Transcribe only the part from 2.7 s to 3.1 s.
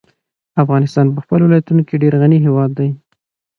دی.